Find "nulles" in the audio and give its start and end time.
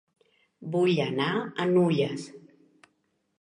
1.75-2.25